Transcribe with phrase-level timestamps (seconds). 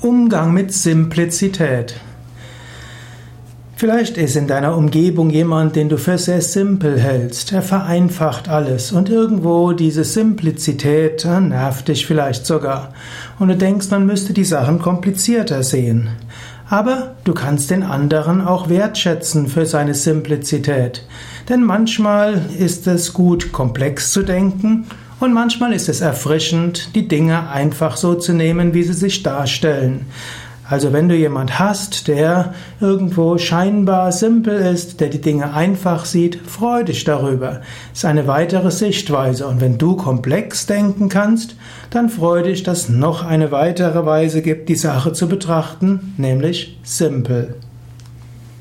[0.00, 1.96] Umgang mit Simplizität.
[3.74, 7.52] Vielleicht ist in deiner Umgebung jemand, den du für sehr simpel hältst.
[7.52, 12.92] Er vereinfacht alles und irgendwo diese Simplizität äh, nervt dich vielleicht sogar.
[13.40, 16.10] Und du denkst, man müsste die Sachen komplizierter sehen.
[16.70, 21.04] Aber du kannst den anderen auch wertschätzen für seine Simplizität.
[21.48, 24.86] Denn manchmal ist es gut, komplex zu denken
[25.20, 30.06] und manchmal ist es erfrischend, die Dinge einfach so zu nehmen, wie sie sich darstellen.
[30.68, 36.36] Also wenn du jemand hast, der irgendwo scheinbar simpel ist, der die Dinge einfach sieht,
[36.46, 37.62] freu dich darüber.
[37.94, 39.46] Ist eine weitere Sichtweise.
[39.46, 41.56] Und wenn du komplex denken kannst,
[41.88, 47.54] dann freu dich, dass noch eine weitere Weise gibt, die Sache zu betrachten, nämlich simpel.